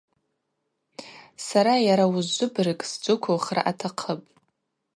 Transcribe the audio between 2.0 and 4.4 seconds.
уыжвыбырг сджвыквылхра атахъыпӏ.